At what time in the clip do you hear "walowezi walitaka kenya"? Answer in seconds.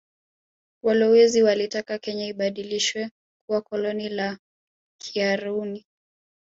0.83-2.25